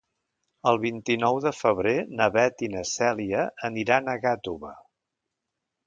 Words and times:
El 0.69 0.79
vint-i-nou 0.85 1.37
de 1.43 1.51
febrer 1.57 1.93
na 2.21 2.29
Beth 2.37 2.65
i 2.69 2.73
na 2.77 2.83
Cèlia 2.95 3.47
aniran 3.71 4.13
a 4.15 4.19
Gàtova. 4.27 4.77